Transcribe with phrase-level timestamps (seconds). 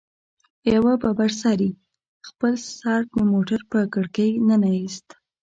[0.73, 1.69] يوه ببر سري
[2.27, 5.07] خپل سر د موټر په کړکۍ ننه ايست.